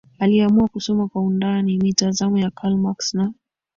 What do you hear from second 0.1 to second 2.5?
Aliamua kusoma kwa undani mitazamo